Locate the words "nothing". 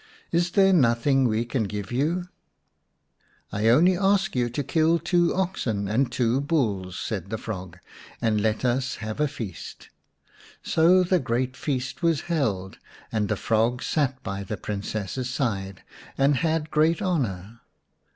0.73-1.27